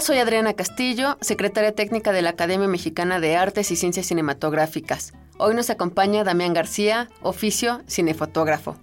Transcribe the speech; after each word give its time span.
Soy 0.00 0.18
Adriana 0.18 0.52
Castillo, 0.52 1.16
secretaria 1.22 1.74
técnica 1.74 2.12
de 2.12 2.20
la 2.20 2.30
Academia 2.30 2.68
Mexicana 2.68 3.18
de 3.18 3.34
Artes 3.34 3.70
y 3.70 3.76
Ciencias 3.76 4.06
Cinematográficas. 4.06 5.14
Hoy 5.38 5.54
nos 5.54 5.70
acompaña 5.70 6.22
Damián 6.22 6.52
García, 6.52 7.08
oficio 7.22 7.80
cinefotógrafo. 7.88 8.76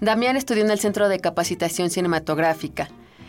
Damián 0.00 0.36
estudió 0.36 0.64
en 0.64 0.70
el 0.70 0.80
Centro 0.80 1.08
de 1.08 1.20
Capacitación 1.20 1.88
Cinematográfica. 1.88 2.88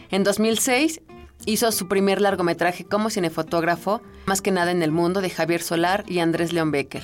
En 0.10 0.24
2006 0.24 1.02
hizo 1.46 1.72
su 1.72 1.88
primer 1.88 2.22
largometraje 2.22 2.86
como 2.86 3.12
cinefotógrafo, 3.12 4.02
más 4.26 4.42
que 4.42 4.52
nada 4.52 4.72
en 4.72 4.82
el 4.82 4.92
mundo, 4.92 5.22
de 5.22 5.30
Javier 5.30 5.62
Solar 5.62 6.04
y 6.08 6.20
Andrés 6.20 6.54
León 6.54 6.72
Becker. 6.72 7.04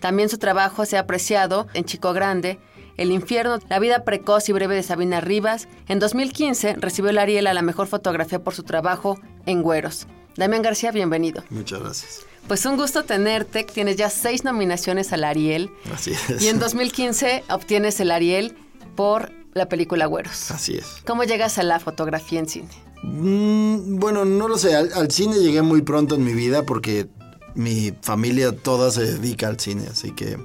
También 0.00 0.30
su 0.30 0.38
trabajo 0.38 0.86
se 0.86 0.96
ha 0.96 1.00
apreciado 1.00 1.66
en 1.74 1.84
Chico 1.84 2.14
Grande, 2.14 2.58
El 2.98 3.12
infierno, 3.12 3.60
La 3.68 3.78
vida 3.78 4.04
precoz 4.04 4.48
y 4.48 4.52
breve 4.52 4.74
de 4.74 4.82
Sabina 4.82 5.20
Rivas. 5.20 5.68
En 5.86 6.00
2015 6.00 6.74
recibió 6.74 7.10
el 7.10 7.18
Ariel 7.18 7.46
a 7.46 7.54
la 7.54 7.62
mejor 7.62 7.86
fotografía 7.86 8.42
por 8.42 8.56
su 8.56 8.64
trabajo 8.64 9.20
en 9.46 9.62
Güeros. 9.62 10.08
Damián 10.36 10.62
García, 10.62 10.90
bienvenido. 10.90 11.44
Muchas 11.48 11.80
gracias. 11.80 12.20
Pues 12.48 12.66
un 12.66 12.76
gusto 12.76 13.04
tenerte. 13.04 13.62
Tienes 13.62 13.94
ya 13.94 14.10
seis 14.10 14.42
nominaciones 14.42 15.12
al 15.12 15.22
Ariel. 15.22 15.70
Así 15.94 16.10
es. 16.10 16.42
Y 16.42 16.48
en 16.48 16.58
2015 16.58 17.44
obtienes 17.50 18.00
el 18.00 18.10
Ariel 18.10 18.56
por 18.96 19.30
la 19.54 19.68
película 19.68 20.06
Güeros. 20.06 20.50
Así 20.50 20.74
es. 20.76 20.96
¿Cómo 21.06 21.22
llegas 21.22 21.58
a 21.58 21.62
la 21.62 21.78
fotografía 21.78 22.40
en 22.40 22.48
cine? 22.48 22.68
Mm, 23.04 24.00
bueno, 24.00 24.24
no 24.24 24.48
lo 24.48 24.58
sé. 24.58 24.74
Al, 24.74 24.92
al 24.92 25.08
cine 25.12 25.38
llegué 25.38 25.62
muy 25.62 25.82
pronto 25.82 26.16
en 26.16 26.24
mi 26.24 26.32
vida 26.34 26.64
porque 26.64 27.06
mi 27.54 27.92
familia 28.02 28.50
toda 28.50 28.90
se 28.90 29.02
dedica 29.02 29.46
al 29.46 29.60
cine. 29.60 29.86
Así 29.88 30.10
que 30.10 30.36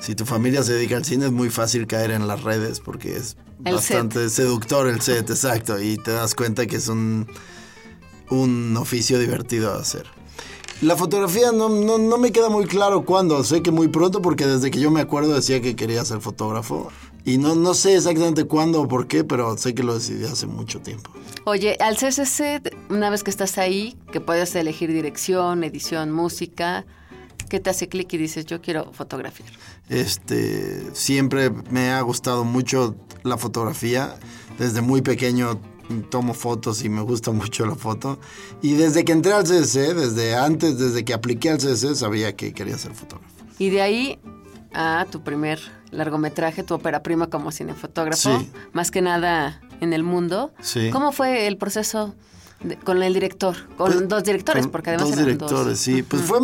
si 0.00 0.14
tu 0.14 0.24
familia 0.24 0.62
se 0.62 0.72
dedica 0.72 0.96
al 0.96 1.04
cine 1.04 1.26
es 1.26 1.32
muy 1.32 1.50
fácil 1.50 1.86
caer 1.86 2.10
en 2.10 2.26
las 2.26 2.42
redes 2.42 2.80
porque 2.80 3.16
es 3.16 3.36
El 3.64 3.74
bastante 3.74 4.28
seductor 4.30 4.88
el 4.88 5.00
set, 5.02 5.28
exacto. 5.28 5.80
Y 5.80 5.98
te 5.98 6.10
das 6.10 6.34
cuenta 6.34 6.66
que 6.66 6.76
es 6.76 6.88
un, 6.88 7.28
un 8.30 8.76
oficio 8.76 9.18
divertido 9.18 9.74
de 9.74 9.80
hacer. 9.80 10.06
La 10.80 10.96
fotografía 10.96 11.52
no, 11.52 11.68
no, 11.68 11.98
no 11.98 12.16
me 12.16 12.32
queda 12.32 12.48
muy 12.48 12.64
claro 12.64 13.04
cuándo. 13.04 13.44
Sé 13.44 13.62
que 13.62 13.70
muy 13.70 13.88
pronto 13.88 14.22
porque 14.22 14.46
desde 14.46 14.70
que 14.70 14.80
yo 14.80 14.90
me 14.90 15.02
acuerdo 15.02 15.34
decía 15.34 15.60
que 15.60 15.76
quería 15.76 16.02
ser 16.06 16.20
fotógrafo. 16.20 16.90
Y 17.26 17.36
no, 17.36 17.54
no 17.54 17.74
sé 17.74 17.96
exactamente 17.96 18.44
cuándo 18.44 18.80
o 18.80 18.88
por 18.88 19.06
qué, 19.06 19.22
pero 19.22 19.58
sé 19.58 19.74
que 19.74 19.82
lo 19.82 19.92
decidí 19.92 20.24
hace 20.24 20.46
mucho 20.46 20.80
tiempo. 20.80 21.10
Oye, 21.44 21.76
al 21.80 21.96
CCC, 21.96 22.74
una 22.88 23.10
vez 23.10 23.22
que 23.22 23.30
estás 23.30 23.58
ahí, 23.58 23.98
que 24.10 24.22
puedes 24.22 24.54
elegir 24.54 24.90
dirección, 24.90 25.62
edición, 25.62 26.10
música, 26.12 26.86
¿qué 27.50 27.60
te 27.60 27.68
hace 27.68 27.88
clic 27.88 28.10
y 28.14 28.16
dices, 28.16 28.46
yo 28.46 28.62
quiero 28.62 28.90
fotografiar? 28.94 29.50
Este, 29.90 30.82
siempre 30.94 31.50
me 31.70 31.90
ha 31.90 32.00
gustado 32.00 32.44
mucho 32.44 32.96
la 33.22 33.36
fotografía. 33.36 34.14
Desde 34.58 34.80
muy 34.80 35.02
pequeño 35.02 35.60
tomo 36.10 36.32
fotos 36.34 36.82
y 36.84 36.88
me 36.88 37.02
gusta 37.02 37.32
mucho 37.32 37.66
la 37.66 37.74
foto. 37.74 38.18
Y 38.62 38.74
desde 38.74 39.04
que 39.04 39.12
entré 39.12 39.32
al 39.32 39.44
CSC, 39.44 39.94
desde 39.94 40.36
antes, 40.36 40.78
desde 40.78 41.04
que 41.04 41.12
apliqué 41.12 41.50
al 41.50 41.58
CSC, 41.58 41.94
sabía 41.96 42.34
que 42.36 42.54
quería 42.54 42.78
ser 42.78 42.94
fotógrafo. 42.94 43.34
Y 43.58 43.68
de 43.70 43.82
ahí 43.82 44.18
a 44.72 45.04
tu 45.10 45.22
primer 45.22 45.60
largometraje, 45.90 46.62
tu 46.62 46.74
ópera 46.74 47.02
prima 47.02 47.26
como 47.26 47.50
cinefotógrafo, 47.50 48.38
Sí. 48.38 48.50
más 48.72 48.90
que 48.92 49.02
nada 49.02 49.60
en 49.80 49.92
el 49.92 50.04
mundo. 50.04 50.52
Sí. 50.62 50.90
¿Cómo 50.92 51.10
fue 51.10 51.48
el 51.48 51.56
proceso 51.56 52.14
de- 52.62 52.76
con 52.76 53.02
el 53.02 53.12
director? 53.12 53.56
Con 53.76 53.90
Pues, 53.92 54.08
dos 54.08 54.22
directores, 54.22 54.68
porque 54.68 54.90
además 54.90 55.08
dos 55.08 55.16
eran 55.18 55.24
directores, 55.24 55.66
dos. 55.66 55.78
sí. 55.80 56.02
Pues 56.04 56.22
fue 56.22 56.38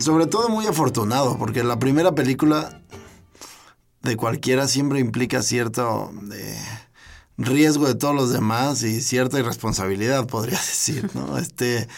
sobre 0.00 0.26
todo 0.26 0.48
muy 0.48 0.66
afortunado, 0.66 1.36
porque 1.38 1.62
la 1.64 1.78
primera 1.78 2.14
película 2.14 2.80
de 4.02 4.16
cualquiera 4.16 4.68
siempre 4.68 5.00
implica 5.00 5.42
cierto 5.42 6.12
eh, 6.34 6.58
riesgo 7.38 7.86
de 7.86 7.94
todos 7.94 8.14
los 8.14 8.32
demás 8.32 8.82
y 8.82 9.00
cierta 9.00 9.38
irresponsabilidad, 9.38 10.26
podría 10.26 10.58
decir, 10.58 11.08
¿no? 11.14 11.38
Este, 11.38 11.88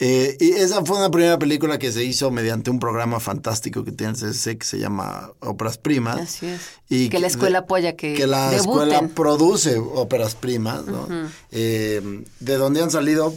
eh, 0.00 0.36
y 0.40 0.50
esa 0.50 0.84
fue 0.84 0.96
una 0.98 1.10
primera 1.12 1.38
película 1.38 1.78
que 1.78 1.92
se 1.92 2.02
hizo 2.02 2.32
mediante 2.32 2.70
un 2.70 2.80
programa 2.80 3.20
fantástico 3.20 3.84
que 3.84 3.92
tiene 3.92 4.14
el 4.14 4.18
CSC 4.18 4.58
que 4.58 4.66
se 4.66 4.78
llama 4.80 5.30
Óperas 5.38 5.78
Primas. 5.78 6.20
Así 6.20 6.46
es. 6.46 6.60
Y 6.88 7.08
que 7.08 7.18
la 7.20 7.28
de- 7.28 7.32
escuela 7.32 7.58
apoya 7.60 7.94
que, 7.94 8.14
que 8.14 8.26
la 8.26 8.50
debuten. 8.50 8.88
escuela 8.88 9.08
produce 9.14 9.78
óperas 9.78 10.34
primas, 10.34 10.84
¿no? 10.86 11.06
Eh, 11.52 12.24
de 12.40 12.54
donde 12.56 12.82
han 12.82 12.90
salido 12.90 13.32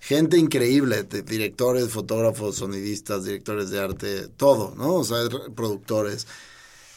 gente 0.00 0.36
increíble, 0.38 1.04
directores, 1.04 1.88
fotógrafos, 1.90 2.56
sonidistas, 2.56 3.24
directores 3.24 3.70
de 3.70 3.80
arte, 3.80 4.28
todo, 4.28 4.74
¿no? 4.76 4.94
O 4.94 5.04
sea, 5.04 5.18
productores. 5.54 6.26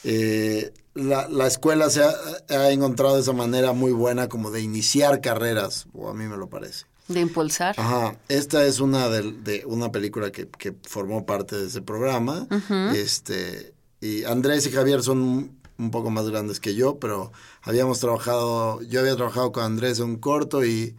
Eh, 0.04 0.74
la, 0.96 1.28
la 1.30 1.48
escuela 1.48 1.90
se 1.90 2.04
ha, 2.04 2.14
ha 2.50 2.72
encontrado 2.72 3.18
esa 3.18 3.34
manera 3.34 3.74
muy 3.74 3.92
buena 3.92 4.28
como 4.30 4.52
de 4.52 4.62
iniciar 4.62 5.22
carreras, 5.22 5.88
o 5.94 6.10
a 6.10 6.14
mí 6.14 6.26
me 6.26 6.38
lo 6.38 6.48
parece. 6.50 6.86
de 7.08 7.20
impulsar. 7.22 7.76
Ajá, 7.78 8.18
esta 8.30 8.66
es 8.66 8.80
una 8.80 9.10
de, 9.10 9.32
de 9.34 9.64
una 9.66 9.92
película 9.92 10.32
que, 10.32 10.48
que 10.48 10.74
formó 10.84 11.26
parte 11.26 11.56
de 11.56 11.68
ese 11.68 11.82
programa. 11.82 12.48
Este, 12.96 13.74
y 14.02 14.24
Andrés 14.24 14.66
y 14.68 14.72
Javier 14.72 15.02
son 15.04 15.58
un 15.78 15.92
poco 15.92 16.10
más 16.12 16.30
grandes 16.30 16.60
que 16.60 16.76
yo, 16.76 17.00
pero 17.00 17.32
habíamos 17.62 18.00
trabajado, 18.00 18.82
yo 18.84 19.00
había 19.00 19.16
trabajado 19.16 19.52
con 19.52 19.64
Andrés 19.64 20.00
en 20.00 20.06
un 20.06 20.16
corto 20.18 20.64
y 20.64 20.96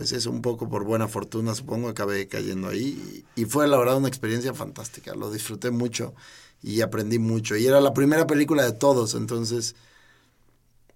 pues 0.00 0.12
eso 0.12 0.30
un 0.30 0.40
poco 0.40 0.66
por 0.66 0.84
buena 0.84 1.08
fortuna, 1.08 1.54
supongo, 1.54 1.90
acabé 1.90 2.26
cayendo 2.26 2.68
ahí. 2.68 3.22
Y, 3.36 3.44
fue 3.44 3.68
la 3.68 3.76
verdad 3.76 3.98
una 3.98 4.08
experiencia 4.08 4.54
fantástica, 4.54 5.14
lo 5.14 5.30
disfruté 5.30 5.70
mucho 5.70 6.14
y 6.62 6.80
aprendí 6.80 7.18
mucho. 7.18 7.54
Y 7.54 7.66
era 7.66 7.82
la 7.82 7.92
primera 7.92 8.26
película 8.26 8.64
de 8.64 8.72
todos, 8.72 9.14
entonces 9.14 9.76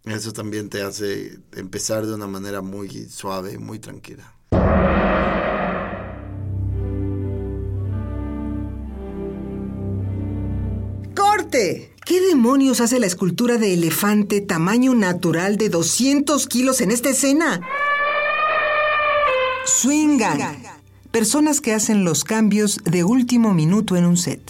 eso 0.06 0.32
también 0.32 0.70
te 0.70 0.80
hace 0.80 1.38
empezar 1.52 2.06
de 2.06 2.14
una 2.14 2.26
manera 2.26 2.62
muy 2.62 3.06
suave 3.10 3.52
y 3.52 3.58
muy 3.58 3.78
tranquila. 3.78 4.32
¡Corte! 11.14 11.92
¿Qué 12.06 12.22
demonios 12.22 12.80
hace 12.80 12.98
la 12.98 13.06
escultura 13.06 13.58
de 13.58 13.74
elefante 13.74 14.40
tamaño 14.40 14.94
natural 14.94 15.58
de 15.58 15.68
200 15.68 16.46
kilos 16.46 16.80
en 16.80 16.90
esta 16.90 17.10
escena? 17.10 17.60
Swingan. 19.66 20.58
Personas 21.10 21.62
que 21.62 21.72
hacen 21.72 22.04
los 22.04 22.24
cambios 22.24 22.80
de 22.84 23.02
último 23.02 23.54
minuto 23.54 23.96
en 23.96 24.04
un 24.04 24.18
set. 24.18 24.42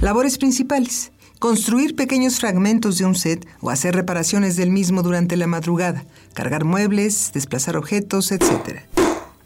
Labores 0.00 0.38
principales. 0.38 1.12
Construir 1.38 1.94
pequeños 1.94 2.40
fragmentos 2.40 2.96
de 2.96 3.04
un 3.04 3.14
set 3.14 3.46
o 3.60 3.68
hacer 3.68 3.94
reparaciones 3.94 4.56
del 4.56 4.70
mismo 4.70 5.02
durante 5.02 5.36
la 5.36 5.46
madrugada. 5.46 6.06
Cargar 6.32 6.64
muebles, 6.64 7.30
desplazar 7.34 7.76
objetos, 7.76 8.32
etc. 8.32 8.80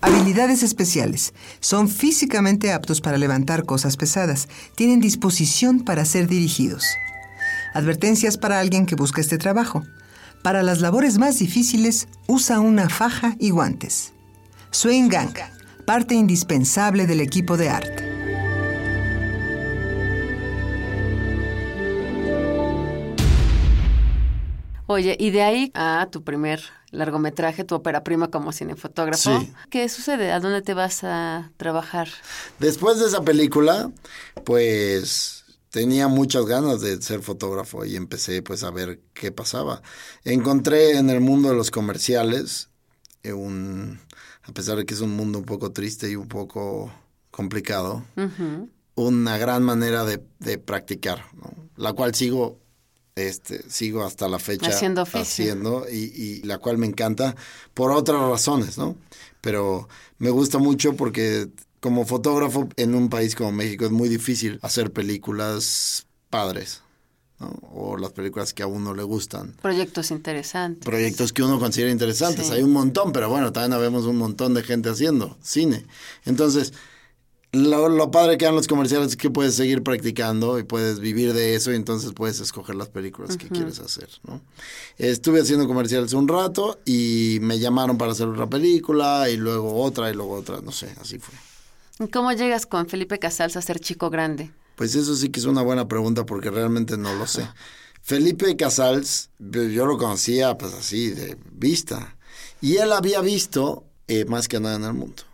Habilidades 0.00 0.62
especiales. 0.62 1.34
Son 1.58 1.88
físicamente 1.88 2.72
aptos 2.72 3.00
para 3.00 3.18
levantar 3.18 3.64
cosas 3.64 3.96
pesadas. 3.96 4.48
Tienen 4.76 5.00
disposición 5.00 5.80
para 5.80 6.04
ser 6.04 6.28
dirigidos. 6.28 6.84
Advertencias 7.74 8.38
para 8.38 8.60
alguien 8.60 8.86
que 8.86 8.94
busca 8.94 9.20
este 9.20 9.36
trabajo. 9.36 9.82
Para 10.44 10.62
las 10.62 10.80
labores 10.80 11.18
más 11.18 11.40
difíciles, 11.40 12.06
usa 12.28 12.60
una 12.60 12.88
faja 12.88 13.34
y 13.40 13.50
guantes. 13.50 14.12
Swing 14.70 15.08
Gang, 15.08 15.34
parte 15.86 16.14
indispensable 16.14 17.06
del 17.06 17.20
equipo 17.20 17.56
de 17.56 17.68
arte. 17.70 18.08
Oye, 24.86 25.16
y 25.18 25.30
de 25.30 25.42
ahí 25.42 25.70
a 25.74 26.08
tu 26.10 26.22
primer 26.22 26.62
largometraje, 26.90 27.64
tu 27.64 27.74
ópera 27.74 28.04
prima 28.04 28.30
como 28.30 28.52
cinefotógrafo. 28.52 29.40
Sí. 29.40 29.52
¿Qué 29.70 29.88
sucede? 29.88 30.32
¿A 30.32 30.40
dónde 30.40 30.62
te 30.62 30.74
vas 30.74 31.04
a 31.04 31.50
trabajar? 31.56 32.08
Después 32.58 32.98
de 32.98 33.06
esa 33.06 33.22
película, 33.22 33.90
pues 34.44 35.44
tenía 35.70 36.08
muchas 36.08 36.46
ganas 36.46 36.80
de 36.80 37.00
ser 37.02 37.20
fotógrafo 37.20 37.84
y 37.84 37.96
empecé 37.96 38.42
pues 38.42 38.64
a 38.64 38.70
ver 38.70 39.00
qué 39.12 39.30
pasaba. 39.32 39.82
Encontré 40.24 40.96
en 40.96 41.10
el 41.10 41.20
mundo 41.20 41.50
de 41.50 41.54
los 41.54 41.70
comerciales 41.70 42.70
eh, 43.22 43.32
un, 43.32 44.00
a 44.48 44.52
pesar 44.52 44.78
de 44.78 44.86
que 44.86 44.94
es 44.94 45.00
un 45.00 45.14
mundo 45.14 45.38
un 45.38 45.44
poco 45.44 45.72
triste 45.72 46.10
y 46.10 46.16
un 46.16 46.28
poco 46.28 46.90
complicado, 47.30 48.04
una 48.94 49.36
gran 49.38 49.62
manera 49.62 50.04
de, 50.04 50.22
de 50.38 50.58
practicar, 50.58 51.24
¿no? 51.34 51.52
la 51.76 51.92
cual 51.92 52.14
sigo 52.14 52.58
este, 53.14 53.68
sigo 53.68 54.04
hasta 54.04 54.28
la 54.28 54.38
fecha 54.38 54.68
Haciendo 54.68 55.02
haciendo 55.02 55.86
y, 55.90 56.12
y 56.14 56.42
la 56.42 56.58
cual 56.58 56.78
me 56.78 56.86
encanta 56.86 57.34
por 57.74 57.90
otras 57.90 58.20
razones, 58.20 58.78
¿no? 58.78 58.96
Pero 59.40 59.88
me 60.18 60.30
gusta 60.30 60.58
mucho 60.58 60.94
porque 60.94 61.48
como 61.80 62.06
fotógrafo 62.06 62.68
en 62.76 62.94
un 62.94 63.08
país 63.08 63.34
como 63.34 63.52
México 63.52 63.84
es 63.84 63.90
muy 63.90 64.08
difícil 64.08 64.58
hacer 64.62 64.92
películas 64.92 66.06
padres, 66.30 66.82
¿no? 67.40 67.48
O 67.72 67.96
las 67.96 68.12
películas 68.12 68.52
que 68.52 68.62
a 68.62 68.66
uno 68.66 68.94
le 68.94 69.02
gustan. 69.02 69.54
Proyectos 69.62 70.10
interesantes. 70.10 70.84
Proyectos 70.84 71.32
que 71.32 71.42
uno 71.42 71.58
considera 71.58 71.90
interesantes. 71.90 72.46
Sí. 72.46 72.54
Hay 72.54 72.62
un 72.62 72.72
montón, 72.72 73.12
pero 73.12 73.28
bueno, 73.28 73.52
también 73.52 73.80
vemos 73.80 74.04
un 74.06 74.16
montón 74.16 74.54
de 74.54 74.62
gente 74.62 74.88
haciendo 74.88 75.36
cine. 75.42 75.86
Entonces, 76.24 76.72
lo, 77.52 77.88
lo 77.88 78.10
padre 78.10 78.36
que 78.36 78.44
dan 78.44 78.54
los 78.54 78.68
comerciales 78.68 79.08
es 79.08 79.16
que 79.16 79.30
puedes 79.30 79.54
seguir 79.54 79.82
practicando 79.82 80.58
y 80.58 80.64
puedes 80.64 81.00
vivir 81.00 81.32
de 81.32 81.54
eso 81.54 81.72
y 81.72 81.76
entonces 81.76 82.12
puedes 82.12 82.40
escoger 82.40 82.74
las 82.74 82.88
películas 82.88 83.38
que 83.38 83.48
quieres 83.48 83.78
hacer, 83.80 84.08
¿no? 84.24 84.42
Estuve 84.98 85.40
haciendo 85.40 85.66
comerciales 85.66 86.12
un 86.12 86.28
rato 86.28 86.78
y 86.84 87.38
me 87.40 87.58
llamaron 87.58 87.96
para 87.96 88.12
hacer 88.12 88.28
otra 88.28 88.46
película 88.48 89.30
y 89.30 89.38
luego 89.38 89.80
otra 89.80 90.10
y 90.10 90.14
luego 90.14 90.34
otra, 90.34 90.60
no 90.60 90.72
sé, 90.72 90.94
así 91.00 91.18
fue. 91.18 91.34
¿Y 92.06 92.10
¿Cómo 92.10 92.32
llegas 92.32 92.66
con 92.66 92.86
Felipe 92.86 93.18
Casals 93.18 93.56
a 93.56 93.62
ser 93.62 93.80
chico 93.80 94.10
grande? 94.10 94.52
Pues 94.78 94.94
eso 94.94 95.16
sí 95.16 95.30
que 95.30 95.40
es 95.40 95.46
una 95.46 95.62
buena 95.62 95.88
pregunta 95.88 96.24
porque 96.24 96.52
realmente 96.52 96.96
no 96.96 97.12
lo 97.12 97.26
sé. 97.26 97.48
Felipe 98.00 98.56
Casals, 98.56 99.28
yo 99.40 99.86
lo 99.86 99.98
conocía 99.98 100.56
pues 100.56 100.72
así, 100.72 101.10
de 101.10 101.36
vista. 101.50 102.16
Y 102.60 102.76
él 102.76 102.92
había 102.92 103.20
visto 103.20 103.84
eh, 104.06 104.24
más 104.24 104.46
que 104.46 104.60
nada 104.60 104.76
en 104.76 104.84
el 104.84 104.94
mundo. 104.94 105.24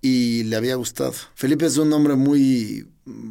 Y 0.00 0.44
le 0.44 0.56
había 0.56 0.76
gustado. 0.76 1.12
Felipe 1.34 1.66
es 1.66 1.76
un 1.76 1.92
hombre 1.92 2.14
muy 2.14 2.88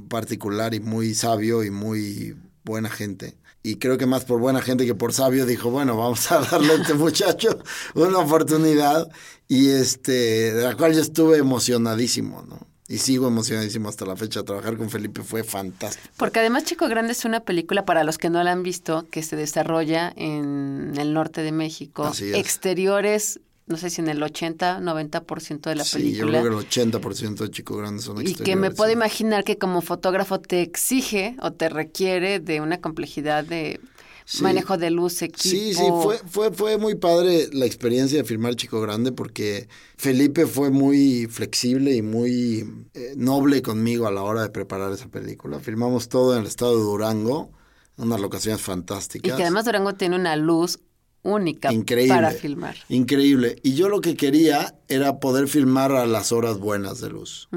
particular 0.09 0.75
y 0.75 0.79
muy 0.79 1.15
sabio 1.15 1.63
y 1.63 1.71
muy 1.71 2.35
buena 2.63 2.91
gente. 2.91 3.35
Y 3.63 3.77
creo 3.77 3.97
que 3.97 4.05
más 4.05 4.25
por 4.25 4.39
buena 4.39 4.61
gente 4.61 4.85
que 4.85 4.93
por 4.93 5.11
sabio 5.11 5.47
dijo, 5.47 5.71
bueno, 5.71 5.97
vamos 5.97 6.31
a 6.31 6.39
darle 6.39 6.73
a 6.73 6.75
este 6.75 6.93
muchacho 6.93 7.57
una 7.95 8.19
oportunidad. 8.19 9.09
Y 9.47 9.69
este, 9.69 10.53
de 10.53 10.61
la 10.61 10.77
cual 10.77 10.93
yo 10.93 11.01
estuve 11.01 11.37
emocionadísimo, 11.37 12.45
¿no? 12.47 12.76
Y 12.89 12.99
sigo 12.99 13.27
emocionadísimo 13.27 13.89
hasta 13.89 14.05
la 14.05 14.15
fecha. 14.15 14.43
Trabajar 14.43 14.77
con 14.77 14.89
Felipe 14.89 15.21
fue 15.21 15.43
fantástico. 15.43 16.07
Porque 16.17 16.39
además 16.39 16.63
Chico 16.63 16.87
Grande 16.87 17.11
es 17.11 17.25
una 17.25 17.41
película, 17.41 17.85
para 17.85 18.03
los 18.05 18.17
que 18.17 18.29
no 18.29 18.41
la 18.43 18.51
han 18.53 18.63
visto, 18.63 19.05
que 19.11 19.23
se 19.23 19.35
desarrolla 19.35 20.13
en 20.15 20.93
el 20.97 21.13
norte 21.13 21.41
de 21.41 21.51
México. 21.51 22.05
Así 22.05 22.29
es. 22.29 22.35
Exteriores, 22.37 23.41
no 23.65 23.75
sé 23.75 23.89
si 23.89 23.99
en 23.99 24.07
el 24.07 24.23
80, 24.23 24.79
90% 24.79 25.61
de 25.69 25.75
la 25.75 25.83
sí, 25.83 25.97
película. 25.97 26.39
yo 26.39 26.45
creo 26.45 26.59
que 26.59 26.79
el 26.79 26.91
80% 26.91 27.35
de 27.39 27.51
Chico 27.51 27.75
Grande 27.75 28.01
son 28.01 28.21
Y 28.21 28.23
que 28.23 28.25
me 28.25 28.31
exteriores, 28.67 28.75
puedo 28.77 28.89
sí. 28.89 28.93
imaginar 28.95 29.43
que 29.43 29.57
como 29.57 29.81
fotógrafo 29.81 30.39
te 30.39 30.61
exige 30.61 31.35
o 31.41 31.51
te 31.51 31.67
requiere 31.67 32.39
de 32.39 32.61
una 32.61 32.79
complejidad 32.79 33.43
de 33.43 33.81
Sí. 34.29 34.43
manejo 34.43 34.77
de 34.77 34.89
luz, 34.91 35.21
equipo. 35.21 35.41
Sí, 35.41 35.73
sí, 35.73 35.83
fue, 36.03 36.17
fue, 36.27 36.51
fue 36.51 36.77
muy 36.77 36.95
padre 36.95 37.47
la 37.53 37.65
experiencia 37.65 38.17
de 38.17 38.23
filmar 38.25 38.55
Chico 38.57 38.81
Grande 38.81 39.13
porque 39.13 39.69
Felipe 39.95 40.45
fue 40.45 40.69
muy 40.69 41.27
flexible 41.27 41.95
y 41.95 42.01
muy 42.01 42.85
eh, 42.93 43.13
noble 43.15 43.61
conmigo 43.61 44.05
a 44.05 44.11
la 44.11 44.23
hora 44.23 44.41
de 44.41 44.49
preparar 44.49 44.91
esa 44.91 45.07
película. 45.07 45.61
Filmamos 45.61 46.09
todo 46.09 46.33
en 46.33 46.41
el 46.41 46.45
estado 46.47 46.75
de 46.77 46.83
Durango, 46.83 47.51
unas 47.95 48.19
locaciones 48.19 48.59
Y 48.59 48.63
fantásticas. 48.65 49.37
que 49.37 49.43
además 49.43 49.63
Durango 49.63 49.93
tiene 49.93 50.17
una 50.17 50.35
luz 50.35 50.79
única 51.23 51.71
Increíble. 51.71 52.13
para 52.13 52.31
filmar. 52.31 52.75
Increíble. 52.89 53.55
Y 53.63 53.75
yo 53.75 53.87
lo 53.87 54.01
que 54.01 54.17
quería 54.17 54.75
era 54.89 55.21
poder 55.21 55.47
filmar 55.47 55.93
a 55.93 56.05
las 56.05 56.33
horas 56.33 56.57
buenas 56.59 56.99
de 56.99 57.09
luz. 57.09 57.47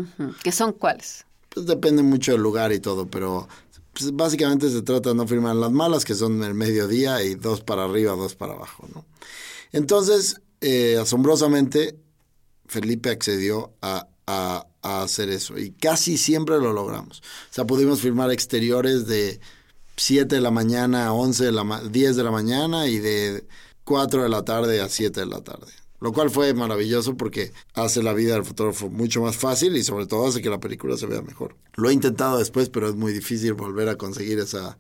¿Que 0.44 0.52
son 0.52 0.72
cuáles? 0.72 1.26
Pues 1.48 1.66
depende 1.66 2.04
mucho 2.04 2.30
del 2.30 2.42
lugar 2.42 2.70
y 2.72 2.78
todo, 2.78 3.08
pero 3.08 3.48
pues, 4.00 4.14
básicamente 4.16 4.70
se 4.70 4.82
trata 4.82 5.10
de 5.10 5.14
no 5.14 5.26
filmar 5.26 5.56
las 5.56 5.70
malas, 5.72 6.04
que 6.04 6.14
son 6.14 6.42
el 6.42 6.54
mediodía, 6.54 7.22
y 7.22 7.34
dos 7.34 7.60
para 7.60 7.84
arriba, 7.84 8.12
dos 8.16 8.34
para 8.34 8.54
abajo, 8.54 8.88
¿no? 8.94 9.04
Entonces, 9.72 10.40
eh, 10.60 10.98
asombrosamente, 11.00 11.98
Felipe 12.66 13.10
accedió 13.10 13.72
a, 13.82 14.08
a- 14.26 14.66
hacer 14.82 15.28
eso, 15.28 15.58
y 15.58 15.72
casi 15.72 16.16
siempre 16.16 16.58
lo 16.58 16.72
logramos. 16.72 17.20
O 17.20 17.52
sea, 17.54 17.66
pudimos 17.66 18.00
filmar 18.00 18.30
exteriores 18.30 19.06
de 19.06 19.40
7 19.96 20.36
de 20.36 20.40
la 20.40 20.50
mañana 20.50 21.06
a 21.06 21.12
11 21.12 21.44
de 21.44 21.52
la 21.52 21.64
ma- 21.64 21.82
10 21.82 22.16
de 22.16 22.24
la 22.24 22.30
mañana 22.30 22.86
y 22.86 22.98
de 22.98 23.44
4 23.84 24.22
de 24.22 24.28
la 24.30 24.42
tarde 24.44 24.80
a 24.80 24.88
7 24.88 25.20
de 25.20 25.26
la 25.26 25.42
tarde. 25.42 25.70
Lo 26.00 26.12
cual 26.12 26.30
fue 26.30 26.54
maravilloso 26.54 27.16
porque 27.16 27.52
hace 27.74 28.02
la 28.02 28.14
vida 28.14 28.34
del 28.34 28.44
fotógrafo 28.44 28.88
mucho 28.88 29.20
más 29.20 29.36
fácil 29.36 29.76
y 29.76 29.84
sobre 29.84 30.06
todo 30.06 30.26
hace 30.26 30.40
que 30.40 30.48
la 30.48 30.58
película 30.58 30.96
se 30.96 31.06
vea 31.06 31.20
mejor. 31.22 31.56
Lo 31.74 31.90
he 31.90 31.92
intentado 31.92 32.38
después, 32.38 32.70
pero 32.70 32.88
es 32.88 32.94
muy 32.94 33.12
difícil 33.12 33.52
volver 33.52 33.88
a 33.88 33.96
conseguir 33.96 34.38
esa, 34.38 34.78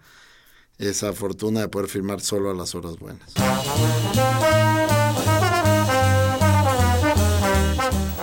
esa 0.78 1.12
fortuna 1.12 1.60
de 1.60 1.68
poder 1.68 1.88
filmar 1.88 2.20
solo 2.20 2.50
a 2.50 2.54
las 2.54 2.74
horas 2.74 2.98
buenas. 2.98 3.34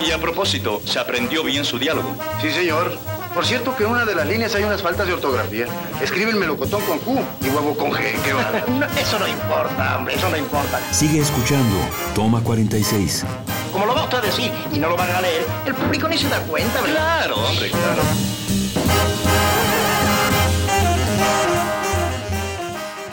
Y 0.00 0.10
a 0.10 0.20
propósito, 0.20 0.80
¿se 0.84 0.98
aprendió 0.98 1.44
bien 1.44 1.64
su 1.64 1.78
diálogo? 1.78 2.16
Sí, 2.40 2.50
señor. 2.50 3.17
Por 3.38 3.46
cierto 3.46 3.76
que 3.76 3.84
en 3.84 3.90
una 3.90 4.04
de 4.04 4.16
las 4.16 4.26
líneas 4.26 4.52
hay 4.56 4.64
unas 4.64 4.82
faltas 4.82 5.06
de 5.06 5.12
ortografía. 5.12 5.68
Escribe 6.02 6.32
el 6.32 6.38
melocotón 6.38 6.82
con 6.84 6.98
Q 6.98 7.20
y 7.40 7.48
huevo 7.48 7.76
con 7.76 7.92
G. 7.92 8.20
Qué 8.24 8.32
bárbaro. 8.32 8.66
No, 8.72 8.84
eso 8.84 9.16
no 9.16 9.28
importa, 9.28 9.96
hombre, 9.96 10.16
eso 10.16 10.28
no 10.28 10.36
importa. 10.36 10.92
Sigue 10.92 11.20
escuchando. 11.20 11.76
Toma 12.16 12.42
46. 12.42 13.24
Como 13.70 13.86
lo 13.86 13.94
va 13.94 14.02
usted 14.02 14.18
a 14.18 14.20
decir 14.22 14.50
y 14.72 14.80
no 14.80 14.88
lo 14.88 14.96
van 14.96 15.12
a 15.12 15.20
leer, 15.20 15.46
el 15.66 15.74
público 15.76 16.08
ni 16.08 16.18
se 16.18 16.28
da 16.28 16.40
cuenta, 16.48 16.80
¿verdad? 16.82 16.96
Claro, 16.96 17.36
hombre, 17.36 17.70
claro. 17.70 18.02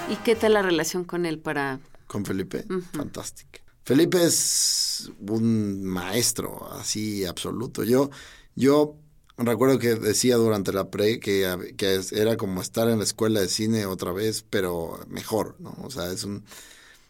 ¿Y 0.10 0.16
qué 0.24 0.36
tal 0.36 0.54
la 0.54 0.64
relación 0.64 1.04
con 1.04 1.28
él 1.28 1.38
para...? 1.38 1.78
con 2.08 2.26
Felipe, 2.26 2.66
fantástica. 2.94 3.60
Felipe 3.84 4.26
es 4.26 5.12
un 5.20 5.84
maestro, 5.84 6.68
así 6.74 7.26
absoluto. 7.26 7.84
Yo, 7.84 8.10
yo 8.56 8.96
recuerdo 9.38 9.80
que 9.80 9.96
decía 9.96 10.38
durante 10.38 10.72
la 10.72 10.90
pre 10.90 11.20
que, 11.20 11.74
que 11.78 12.02
era 12.12 12.38
como 12.38 12.62
estar 12.62 12.90
en 12.90 13.00
la 13.00 13.04
escuela 13.04 13.42
de 13.42 13.50
cine 13.50 13.86
otra 13.86 14.12
vez, 14.12 14.46
pero 14.50 15.00
mejor, 15.10 15.56
¿no? 15.60 15.76
O 15.84 15.90
sea, 15.90 16.12
es 16.12 16.24
un, 16.24 16.46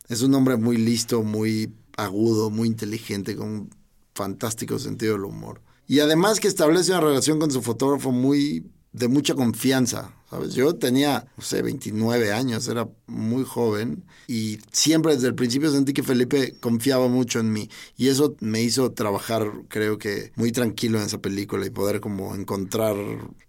es 0.10 0.22
un 0.22 0.34
hombre 0.34 0.58
muy 0.58 0.78
listo, 0.78 1.24
muy 1.24 1.74
agudo, 1.98 2.50
muy 2.50 2.68
inteligente, 2.68 3.36
con 3.36 3.48
un 3.48 3.70
fantástico 4.14 4.80
sentido 4.80 5.14
del 5.14 5.26
humor. 5.26 5.62
Y 5.88 6.00
además 6.00 6.40
que 6.40 6.48
establece 6.48 6.92
una 6.92 7.02
relación 7.02 7.40
con 7.40 7.52
su 7.52 7.62
fotógrafo 7.62 8.12
muy 8.12 8.66
de 8.96 9.10
mucha 9.10 9.36
confianza, 9.36 10.14
¿sabes? 10.30 10.54
Yo 10.54 10.76
tenía, 10.76 11.28
no 11.36 11.44
sé, 11.44 11.62
29 11.62 12.32
años, 12.32 12.66
era 12.70 12.88
muy 13.08 13.44
joven 13.44 14.06
y 14.28 14.60
siempre 14.72 15.16
desde 15.16 15.28
el 15.28 15.36
principio 15.36 15.70
sentí 15.70 15.92
que 15.92 16.02
Felipe 16.02 16.56
confiaba 16.62 17.10
mucho 17.10 17.40
en 17.42 17.52
mí 17.52 17.70
y 17.98 18.08
eso 18.08 18.36
me 18.40 18.62
hizo 18.62 18.94
trabajar, 18.94 19.52
creo 19.68 19.98
que, 19.98 20.32
muy 20.36 20.54
tranquilo 20.54 20.98
en 20.98 21.06
esa 21.08 21.18
película 21.18 21.66
y 21.66 21.72
poder 21.72 22.00
como 22.00 22.36
encontrar 22.36 22.96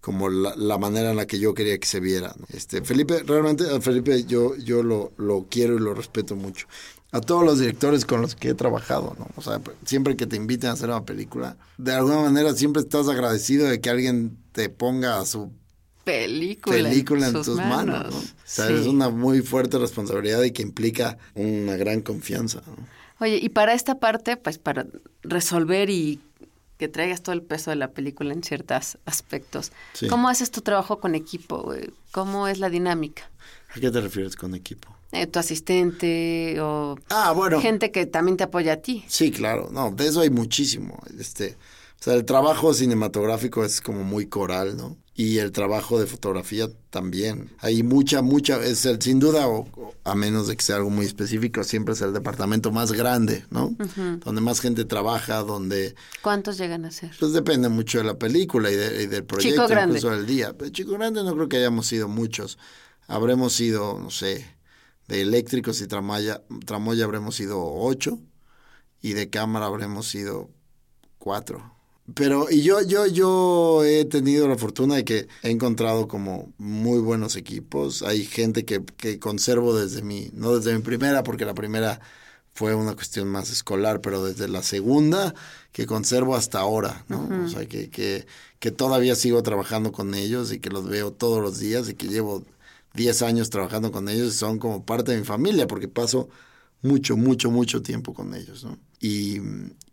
como 0.00 0.28
la, 0.28 0.56
la 0.56 0.78
manera 0.78 1.10
en 1.10 1.16
la 1.16 1.26
que 1.26 1.38
yo 1.38 1.54
quería 1.54 1.78
que 1.78 1.86
se 1.86 2.00
viera. 2.00 2.34
¿no? 2.36 2.46
Este, 2.48 2.82
Felipe, 2.82 3.22
realmente 3.24 3.70
a 3.70 3.80
Felipe 3.80 4.24
yo, 4.24 4.56
yo 4.56 4.82
lo, 4.82 5.12
lo 5.16 5.46
quiero 5.48 5.76
y 5.76 5.78
lo 5.78 5.94
respeto 5.94 6.34
mucho. 6.34 6.66
A 7.12 7.20
todos 7.20 7.44
los 7.44 7.58
directores 7.60 8.04
con 8.04 8.20
los 8.20 8.34
que 8.34 8.50
he 8.50 8.54
trabajado, 8.54 9.14
¿no? 9.18 9.28
O 9.36 9.42
sea, 9.42 9.60
siempre 9.84 10.16
que 10.16 10.26
te 10.26 10.36
inviten 10.36 10.70
a 10.70 10.72
hacer 10.74 10.88
una 10.90 11.04
película, 11.04 11.56
de 11.78 11.92
alguna 11.92 12.20
manera 12.20 12.52
siempre 12.54 12.82
estás 12.82 13.08
agradecido 13.08 13.66
de 13.68 13.80
que 13.80 13.90
alguien 13.90 14.36
te 14.52 14.68
ponga 14.68 15.24
su 15.24 15.50
Película, 16.04 16.76
película 16.76 17.26
en 17.26 17.32
sus 17.32 17.46
tus 17.46 17.56
manos, 17.56 18.10
¿no? 18.12 18.18
O 18.18 18.22
sea, 18.44 18.68
Sí. 18.68 18.74
es 18.74 18.86
una 18.86 19.08
muy 19.08 19.40
fuerte 19.42 19.76
responsabilidad 19.78 20.42
y 20.44 20.52
que 20.52 20.62
implica 20.62 21.18
una 21.34 21.76
gran 21.76 22.00
confianza, 22.00 22.62
¿no? 22.66 22.76
Oye, 23.18 23.38
y 23.42 23.48
para 23.48 23.72
esta 23.74 23.98
parte, 23.98 24.36
pues 24.36 24.58
para 24.58 24.86
resolver 25.22 25.90
y 25.90 26.20
que 26.78 26.86
traigas 26.88 27.22
todo 27.22 27.32
el 27.34 27.42
peso 27.42 27.70
de 27.70 27.76
la 27.76 27.90
película 27.92 28.32
en 28.34 28.42
ciertos 28.44 28.98
aspectos, 29.06 29.72
Sí. 29.94 30.06
¿cómo 30.08 30.28
haces 30.28 30.50
tu 30.50 30.60
trabajo 30.60 31.00
con 31.00 31.14
equipo? 31.14 31.72
¿Cómo 32.12 32.46
es 32.46 32.58
la 32.60 32.68
dinámica? 32.68 33.28
¿A 33.74 33.80
qué 33.80 33.90
te 33.90 34.00
refieres 34.00 34.36
con 34.36 34.54
equipo? 34.54 34.94
Eh, 35.12 35.26
¿Tu 35.26 35.38
asistente 35.38 36.56
o 36.60 36.96
Ah, 37.10 37.32
bueno. 37.32 37.60
gente 37.60 37.90
que 37.90 38.06
también 38.06 38.36
te 38.36 38.44
apoya 38.44 38.74
a 38.74 38.76
ti? 38.76 39.04
Sí, 39.08 39.30
claro, 39.30 39.68
no, 39.70 39.90
de 39.92 40.08
eso 40.08 40.20
hay 40.20 40.30
muchísimo. 40.30 40.98
Este, 41.18 41.56
o 42.00 42.02
sea, 42.02 42.14
el 42.14 42.24
trabajo 42.24 42.74
cinematográfico 42.74 43.64
es 43.64 43.80
como 43.80 44.02
muy 44.04 44.26
coral, 44.26 44.76
¿no? 44.76 44.96
y 45.18 45.38
el 45.38 45.50
trabajo 45.50 45.98
de 45.98 46.06
fotografía 46.06 46.68
también. 46.90 47.50
Hay 47.60 47.82
mucha, 47.82 48.20
mucha, 48.20 48.62
es 48.62 48.84
el, 48.84 49.00
sin 49.00 49.18
duda, 49.18 49.48
o, 49.48 49.66
a 50.04 50.14
menos 50.14 50.46
de 50.46 50.56
que 50.56 50.62
sea 50.62 50.76
algo 50.76 50.90
muy 50.90 51.06
específico, 51.06 51.64
siempre 51.64 51.94
es 51.94 52.02
el 52.02 52.12
departamento 52.12 52.70
más 52.70 52.92
grande, 52.92 53.46
¿no? 53.50 53.74
Donde 54.24 54.42
más 54.42 54.60
gente 54.60 54.84
trabaja, 54.84 55.38
donde... 55.38 55.94
¿Cuántos 56.20 56.58
llegan 56.58 56.84
a 56.84 56.90
ser? 56.90 57.12
Pues 57.18 57.32
depende 57.32 57.70
mucho 57.70 57.96
de 57.98 58.04
la 58.04 58.18
película 58.18 58.70
y, 58.70 58.76
del 58.76 59.24
proyecto, 59.24 59.62
Chico 59.62 59.68
grande. 59.68 59.96
incluso 59.96 60.14
del 60.14 60.26
día. 60.26 60.52
Pero 60.56 60.70
Chico 60.70 60.92
Grande 60.92 61.24
no 61.24 61.34
creo 61.34 61.48
que 61.48 61.56
hayamos 61.56 61.86
sido 61.86 62.08
muchos. 62.08 62.58
Habremos 63.08 63.54
sido, 63.54 63.98
no 63.98 64.10
sé, 64.10 64.46
de 65.08 65.20
eléctricos 65.22 65.80
y 65.80 65.86
tramoya, 65.86 66.42
tramoya 66.64 67.04
habremos 67.04 67.36
sido 67.36 67.64
ocho 67.64 68.18
y 69.00 69.12
de 69.12 69.30
cámara 69.30 69.66
habremos 69.66 70.08
sido 70.08 70.50
cuatro. 71.18 71.76
Pero 72.14 72.46
y 72.50 72.62
yo, 72.62 72.80
yo, 72.82 73.06
yo 73.06 73.84
he 73.84 74.04
tenido 74.04 74.46
la 74.46 74.56
fortuna 74.56 74.94
de 74.94 75.04
que 75.04 75.28
he 75.42 75.50
encontrado 75.50 76.06
como 76.06 76.52
muy 76.56 77.00
buenos 77.00 77.34
equipos. 77.34 78.02
Hay 78.02 78.24
gente 78.24 78.64
que, 78.64 78.84
que 78.96 79.18
conservo 79.18 79.74
desde 79.74 80.02
mi, 80.02 80.30
no 80.32 80.56
desde 80.56 80.74
mi 80.74 80.82
primera, 80.82 81.24
porque 81.24 81.44
la 81.44 81.54
primera 81.54 82.00
fue 82.54 82.74
una 82.74 82.94
cuestión 82.94 83.28
más 83.28 83.50
escolar, 83.50 84.00
pero 84.00 84.24
desde 84.24 84.48
la 84.48 84.62
segunda 84.62 85.34
que 85.72 85.84
conservo 85.86 86.36
hasta 86.36 86.60
ahora, 86.60 87.04
¿no? 87.08 87.28
O 87.44 87.48
sea, 87.48 87.66
que, 87.66 87.90
que, 87.90 88.26
que 88.60 88.70
todavía 88.70 89.14
sigo 89.16 89.42
trabajando 89.42 89.92
con 89.92 90.14
ellos 90.14 90.52
y 90.52 90.60
que 90.60 90.70
los 90.70 90.88
veo 90.88 91.12
todos 91.12 91.42
los 91.42 91.58
días 91.58 91.88
y 91.88 91.94
que 91.94 92.08
llevo 92.08 92.44
10 92.96 93.22
años 93.22 93.50
trabajando 93.50 93.92
con 93.92 94.08
ellos 94.08 94.34
son 94.34 94.58
como 94.58 94.84
parte 94.84 95.12
de 95.12 95.18
mi 95.18 95.24
familia, 95.24 95.66
porque 95.66 95.88
paso 95.88 96.28
mucho, 96.82 97.16
mucho, 97.16 97.50
mucho 97.50 97.82
tiempo 97.82 98.14
con 98.14 98.34
ellos, 98.34 98.64
¿no? 98.64 98.78
Y, 99.00 99.40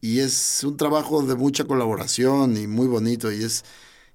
y 0.02 0.20
es 0.20 0.64
un 0.64 0.78
trabajo 0.78 1.22
de 1.24 1.36
mucha 1.36 1.66
colaboración 1.66 2.58
y 2.58 2.68
muy 2.68 2.88
bonito 2.88 3.32
y 3.32 3.44
es 3.44 3.64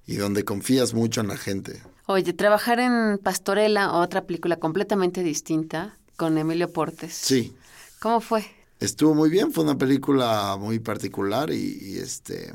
y 0.07 0.15
donde 0.15 0.43
confías 0.43 0.95
mucho 0.95 1.21
en 1.21 1.27
la 1.27 1.37
gente. 1.37 1.83
Oye, 2.07 2.33
trabajar 2.33 2.79
en 2.79 3.19
Pastorela, 3.19 3.93
otra 3.93 4.25
película 4.25 4.55
completamente 4.57 5.21
distinta, 5.21 5.99
con 6.17 6.37
Emilio 6.39 6.73
Portes. 6.73 7.13
Sí. 7.13 7.53
¿Cómo 7.99 8.19
fue? 8.19 8.43
Estuvo 8.79 9.13
muy 9.13 9.29
bien, 9.29 9.51
fue 9.51 9.63
una 9.63 9.77
película 9.77 10.57
muy 10.59 10.79
particular 10.79 11.51
y, 11.51 11.77
y 11.79 11.97
este 11.99 12.53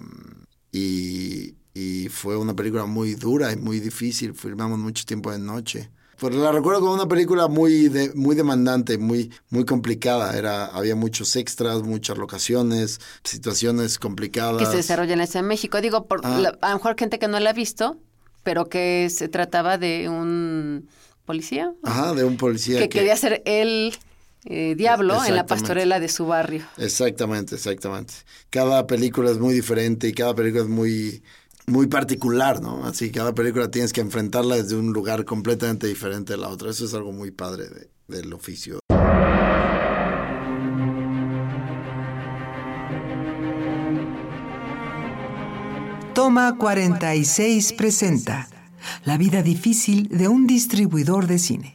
y, 0.73 1.55
y 1.75 2.09
fue 2.09 2.37
una 2.37 2.55
película 2.55 2.87
muy 2.87 3.15
dura 3.15 3.53
y 3.53 3.57
muy 3.57 3.79
difícil. 3.79 4.35
Filmamos 4.35 4.81
mucho 4.81 5.05
tiempo 5.05 5.31
de 5.31 5.39
noche. 5.39 5.91
Pero 6.25 6.43
la 6.43 6.53
recuerdo 6.53 6.81
como 6.81 6.95
una 6.95 7.07
película 7.07 7.49
muy 7.49 7.89
de, 7.89 8.13
muy 8.15 8.35
demandante, 8.35 8.97
muy 8.97 9.31
muy 9.51 9.65
complicada. 9.65 10.37
Era 10.39 10.67
había 10.67 10.97
muchos 10.97 11.37
extras, 11.37 11.83
muchas 11.83 12.17
locaciones, 12.17 12.99
situaciones 13.25 13.99
complicadas. 13.99 14.57
Que 14.59 14.67
se 14.67 14.77
desarrollan 14.79 15.21
en 15.21 15.45
México. 15.47 15.81
Digo, 15.81 16.07
por 16.07 16.21
Ah. 16.25 16.39
la- 16.39 16.59
a 16.63 16.71
lo 16.71 16.77
mejor 16.77 16.97
gente 16.99 17.19
que 17.19 17.29
no 17.29 17.39
la 17.41 17.51
ha 17.51 17.53
visto, 17.53 17.99
pero 18.43 18.67
que 18.71 19.09
se 19.11 19.29
trataba 19.29 19.77
de 19.77 20.09
un 20.09 20.89
policía 21.27 21.73
Ajá, 21.83 22.15
de 22.15 22.25
un 22.25 22.37
policía 22.37 22.79
que, 22.79 22.89
que, 22.89 22.99
quería 23.01 23.17
ser 23.17 23.43
el 23.45 23.95
eh, 24.47 24.75
diablo 24.77 25.25
en 25.25 25.37
la 25.37 25.47
pastorela 25.47 26.01
de 26.01 26.09
su 26.09 26.27
barrio. 26.27 26.65
Exactamente, 26.77 27.55
exactamente. 27.55 28.15
Cada 28.51 28.87
película 28.87 29.31
es 29.31 29.39
muy 29.39 29.55
diferente 29.55 30.09
y 30.09 30.13
cada 30.13 30.35
película 30.35 30.63
es 30.65 30.69
muy 30.69 31.23
muy 31.67 31.87
particular, 31.87 32.61
¿no? 32.61 32.85
Así 32.85 33.11
cada 33.11 33.35
película 33.35 33.71
tienes 33.71 33.93
que 33.93 34.01
enfrentarla 34.01 34.57
desde 34.57 34.77
un 34.77 34.93
lugar 34.93 35.25
completamente 35.25 35.87
diferente 35.87 36.35
de 36.35 36.39
la 36.39 36.49
otra. 36.49 36.71
Eso 36.71 36.85
es 36.85 36.95
algo 36.95 37.13
muy 37.13 37.31
padre 37.31 37.69
de- 37.69 37.91
del 38.09 38.33
oficio. 38.33 38.79
Toma 46.15 46.57
46 46.57 47.73
presenta 47.73 48.49
La 49.05 49.17
vida 49.19 49.43
difícil 49.43 50.09
de 50.09 50.29
un 50.29 50.47
distribuidor 50.47 51.27
de 51.27 51.39
cine. 51.39 51.75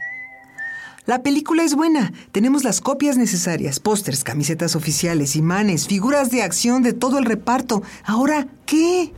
La 1.06 1.24
película 1.24 1.64
es 1.64 1.74
buena. 1.74 2.14
Tenemos 2.32 2.64
las 2.64 2.82
copias 2.82 3.18
necesarias, 3.18 3.80
pósters, 3.80 4.24
camisetas 4.24 4.76
oficiales, 4.76 5.36
imanes, 5.36 5.88
figuras 5.88 6.30
de 6.30 6.44
acción 6.44 6.84
de 6.84 6.94
todo 6.94 7.18
el 7.18 7.26
reparto. 7.26 7.82
Ahora, 8.06 8.48
¿qué? 8.68 9.12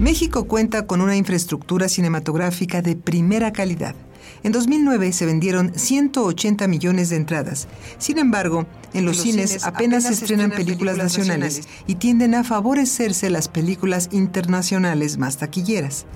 México 0.00 0.44
cuenta 0.44 0.86
con 0.86 1.02
una 1.02 1.14
infraestructura 1.14 1.86
cinematográfica 1.86 2.80
de 2.80 2.96
primera 2.96 3.52
calidad. 3.52 3.94
En 4.42 4.50
2009 4.50 5.12
se 5.12 5.26
vendieron 5.26 5.78
180 5.78 6.66
millones 6.68 7.10
de 7.10 7.16
entradas. 7.16 7.68
Sin 7.98 8.16
embargo, 8.16 8.66
en 8.94 9.04
los, 9.04 9.18
cines, 9.18 9.62
apenas 9.62 10.04
se 10.04 10.14
estrenan 10.14 10.52
películas 10.52 10.96
nacionales 10.96 11.68
y 11.86 11.96
tienden 11.96 12.34
a 12.34 12.44
favorecerse 12.44 13.28
las 13.28 13.48
películas 13.48 14.08
internacionales 14.10 15.18
más 15.18 15.36
taquilleras. 15.36 16.06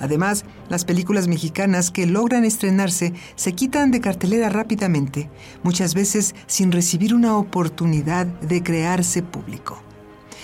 Además, 0.00 0.44
las 0.68 0.84
películas 0.84 1.26
mexicanas 1.26 1.90
que 1.90 2.04
logran 2.04 2.44
estrenarse 2.44 3.14
se 3.36 3.54
quitan 3.54 3.90
de 3.90 4.02
cartelera 4.02 4.50
rápidamente, 4.50 5.30
muchas 5.62 5.94
veces 5.94 6.34
sin 6.46 6.72
recibir 6.72 7.14
una 7.14 7.38
oportunidad 7.38 8.26
de 8.26 8.62
crearse 8.62 9.22
público. 9.22 9.82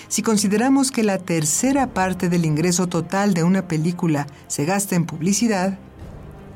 Si 0.09 0.21
consideramos 0.21 0.91
que 0.91 1.03
la 1.03 1.17
tercera 1.17 1.87
parte 1.87 2.29
del 2.29 2.45
ingreso 2.45 2.87
total 2.87 3.33
de 3.33 3.43
una 3.43 3.67
película 3.67 4.25
se 4.47 4.63
gasta 4.63 4.95
en 4.95 5.05
publicidad, 5.05 5.77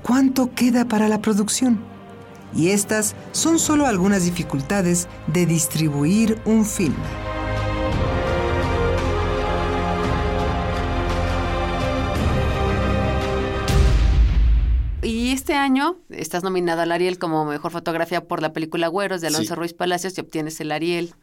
¿cuánto 0.03 0.53
queda 0.53 0.85
para 0.85 1.09
la 1.09 1.21
producción? 1.21 1.79
Y 2.53 2.69
estas 2.69 3.13
son 3.33 3.59
solo 3.59 3.87
algunas 3.87 4.23
dificultades 4.23 5.07
de 5.27 5.45
distribuir 5.45 6.39
un 6.45 6.65
film. 6.65 6.95
Y 15.03 15.31
este 15.31 15.55
año 15.55 15.97
estás 16.09 16.43
nominado 16.43 16.81
al 16.81 16.91
Ariel 16.91 17.19
como 17.19 17.43
mejor 17.43 17.71
fotografía 17.71 18.25
por 18.27 18.41
la 18.41 18.53
película 18.53 18.87
Güeros 18.87 19.19
de 19.19 19.27
Alonso 19.27 19.55
Sí. 19.55 19.55
Ruiz 19.55 19.73
Palacios 19.73 20.17
y 20.17 20.21
obtienes 20.21 20.61
el 20.61 20.71
Ariel. 20.71 21.15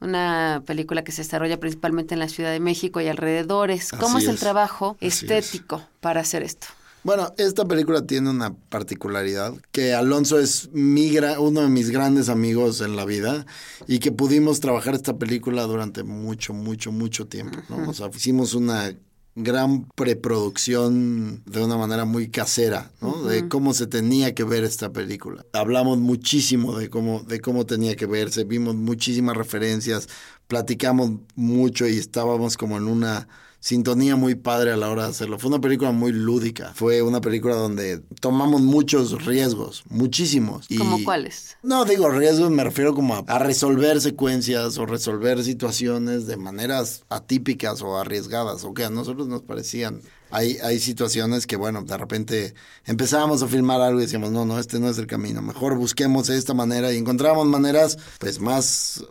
Una 0.00 0.62
película 0.66 1.04
que 1.04 1.12
se 1.12 1.22
desarrolla 1.22 1.60
principalmente 1.60 2.14
en 2.14 2.20
la 2.20 2.28
Ciudad 2.28 2.50
de 2.52 2.60
México 2.60 3.00
y 3.00 3.08
alrededores. 3.08 3.90
¿Cómo 3.92 4.18
es 4.18 4.28
el 4.28 4.38
trabajo 4.38 4.96
Así 5.00 5.06
es. 5.06 5.22
estético 5.22 5.82
para 6.00 6.20
hacer 6.22 6.42
esto? 6.42 6.66
Bueno, 7.02 7.32
esta 7.38 7.64
película 7.64 8.06
tiene 8.06 8.28
una 8.28 8.52
particularidad, 8.54 9.54
que 9.72 9.94
Alonso 9.94 10.38
es 10.38 10.68
mi 10.72 11.10
gra- 11.10 11.38
uno 11.38 11.62
de 11.62 11.68
mis 11.68 11.88
grandes 11.90 12.28
amigos 12.28 12.82
en 12.82 12.94
la 12.94 13.06
vida 13.06 13.46
y 13.86 14.00
que 14.00 14.12
pudimos 14.12 14.60
trabajar 14.60 14.94
esta 14.94 15.16
película 15.16 15.62
durante 15.62 16.02
mucho, 16.02 16.52
mucho, 16.52 16.92
mucho 16.92 17.26
tiempo, 17.26 17.58
¿no? 17.70 17.88
O 17.88 17.94
sea, 17.94 18.10
hicimos 18.14 18.52
una 18.52 18.94
gran 19.34 19.86
preproducción 19.94 21.42
de 21.46 21.64
una 21.64 21.76
manera 21.76 22.04
muy 22.04 22.28
casera, 22.28 22.90
¿no? 23.00 23.22
De 23.22 23.48
cómo 23.48 23.74
se 23.74 23.86
tenía 23.86 24.34
que 24.34 24.44
ver 24.44 24.64
esta 24.64 24.92
película. 24.92 25.44
Hablamos 25.52 25.98
muchísimo 25.98 26.76
de 26.76 26.90
cómo, 26.90 27.22
de 27.22 27.40
cómo 27.40 27.66
tenía 27.66 27.96
que 27.96 28.06
verse, 28.06 28.44
vimos 28.44 28.74
muchísimas 28.74 29.36
referencias, 29.36 30.08
platicamos 30.48 31.12
mucho 31.36 31.86
y 31.86 31.96
estábamos 31.98 32.56
como 32.56 32.76
en 32.76 32.88
una 32.88 33.28
sintonía 33.60 34.16
muy 34.16 34.34
padre 34.34 34.72
a 34.72 34.76
la 34.76 34.90
hora 34.90 35.04
de 35.04 35.10
hacerlo. 35.10 35.38
Fue 35.38 35.48
una 35.50 35.60
película 35.60 35.92
muy 35.92 36.12
lúdica. 36.12 36.72
Fue 36.74 37.02
una 37.02 37.20
película 37.20 37.54
donde 37.54 38.00
tomamos 38.20 38.62
muchos 38.62 39.24
riesgos, 39.24 39.84
muchísimos. 39.88 40.66
Y- 40.68 40.78
¿Como 40.78 41.02
cuáles? 41.04 41.56
No, 41.62 41.84
digo 41.84 42.10
riesgos, 42.10 42.50
me 42.50 42.64
refiero 42.64 42.94
como 42.94 43.14
a, 43.14 43.18
a 43.26 43.38
resolver 43.38 44.00
secuencias 44.00 44.78
o 44.78 44.86
resolver 44.86 45.44
situaciones 45.44 46.26
de 46.26 46.36
maneras 46.36 47.04
atípicas 47.10 47.82
o 47.82 47.98
arriesgadas, 47.98 48.64
o 48.64 48.74
que 48.74 48.84
a 48.84 48.90
nosotros 48.90 49.28
nos 49.28 49.42
parecían. 49.42 50.00
Hay, 50.32 50.58
hay 50.62 50.78
situaciones 50.78 51.46
que, 51.46 51.56
bueno, 51.56 51.82
de 51.82 51.96
repente 51.98 52.54
empezábamos 52.86 53.42
a 53.42 53.48
filmar 53.48 53.80
algo 53.80 53.98
y 53.98 54.04
decíamos, 54.04 54.30
no, 54.30 54.44
no, 54.46 54.58
este 54.60 54.78
no 54.78 54.88
es 54.88 54.96
el 54.98 55.08
camino, 55.08 55.42
mejor 55.42 55.76
busquemos 55.76 56.28
esta 56.28 56.54
manera 56.54 56.92
y 56.92 56.98
encontramos 56.98 57.46
maneras, 57.48 57.98
pues, 58.20 58.38
más 58.38 59.04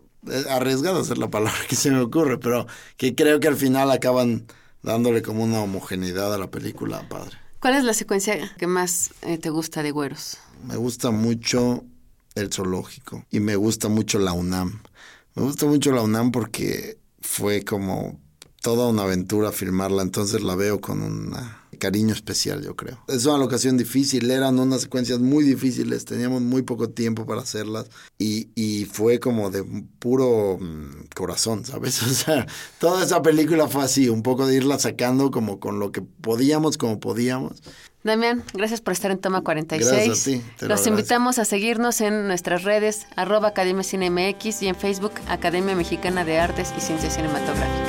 arriesgadas 0.50 1.10
es 1.10 1.18
la 1.18 1.30
palabra 1.30 1.60
que 1.70 1.76
se 1.76 1.92
me 1.92 2.00
ocurre, 2.00 2.38
pero 2.38 2.68
que 2.98 3.16
creo 3.16 3.40
que 3.40 3.48
al 3.48 3.56
final 3.56 3.92
acaban 3.92 4.46
dándole 4.82 5.22
como 5.22 5.44
una 5.44 5.62
homogeneidad 5.62 6.34
a 6.34 6.38
la 6.38 6.50
película, 6.50 7.08
padre. 7.10 7.38
¿Cuál 7.60 7.76
es 7.76 7.84
la 7.84 7.94
secuencia 7.94 8.56
que 8.58 8.68
más 8.68 9.12
eh, 9.22 9.38
te 9.38 9.50
gusta 9.50 9.84
de 9.84 9.92
Güeros? 9.92 10.38
Me 10.66 10.78
gusta 10.78 11.12
mucho 11.12 11.84
el 12.36 12.52
zoológico 12.54 13.26
y 13.30 13.42
me 13.42 13.56
gusta 13.58 13.90
mucho 13.90 14.20
la 14.20 14.32
UNAM. 14.32 14.82
Me 15.36 15.44
gusta 15.44 15.66
mucho 15.66 15.92
la 15.92 16.02
UNAM 16.02 16.32
porque 16.32 16.98
fue 17.20 17.64
como 17.64 18.18
toda 18.62 18.88
una 18.88 19.04
aventura 19.04 19.52
filmarla, 19.52 20.02
entonces 20.02 20.42
la 20.42 20.56
veo 20.56 20.80
con 20.80 21.02
un 21.02 21.34
cariño 21.80 22.14
especial, 22.14 22.64
yo 22.64 22.76
creo. 22.76 23.00
Es 23.08 23.26
una 23.26 23.38
locación 23.40 23.78
difícil, 23.78 24.30
eran 24.30 24.60
unas 24.60 24.82
secuencias 24.82 25.20
muy 25.20 25.44
difíciles, 25.44 26.06
teníamos 26.06 26.42
muy 26.42 26.62
poco 26.62 26.90
tiempo 26.90 27.26
para 27.26 27.42
hacerlas 27.42 27.88
y, 28.20 28.50
y 28.54 28.86
fue 28.86 29.20
como 29.20 29.50
de 29.50 29.64
puro 29.98 30.58
mm, 30.60 31.08
corazón, 31.16 31.66
¿sabes? 31.66 32.02
O 32.10 32.14
sea, 32.14 32.46
toda 32.80 33.04
esa 33.04 33.22
película 33.22 33.68
fue 33.68 33.84
así, 33.84 34.10
un 34.10 34.22
poco 34.24 34.46
de 34.46 34.56
irla 34.58 34.78
sacando 34.78 35.32
como 35.32 35.60
con 35.60 35.80
lo 35.80 35.92
que 35.92 36.02
podíamos, 36.02 36.78
como 36.78 37.00
podíamos. 37.00 37.64
Damián, 38.04 38.44
gracias 38.54 38.80
por 38.80 38.94
estar 38.94 39.12
en 39.12 39.20
Toma 39.20 39.42
46. 39.42 39.92
Gracias 39.92 40.22
a 40.22 40.24
ti, 40.24 40.38
te 40.58 40.66
lo 40.66 40.70
Los 40.70 40.80
agradezco. 40.80 40.90
invitamos 40.90 41.40
a 41.40 41.46
seguirnos 41.46 42.00
en 42.02 42.28
nuestras 42.28 42.64
redes, 42.64 43.06
arroba 43.18 43.50
Academia 43.50 43.84
Cine 43.84 44.10
MX 44.10 44.64
y 44.64 44.68
en 44.68 44.76
Facebook, 44.76 45.14
Academia 45.28 45.76
Mexicana 45.76 46.24
de 46.24 46.40
Artes 46.40 46.74
y 46.78 46.82
Ciencias 46.82 47.16
Cinematográficas. 47.16 47.89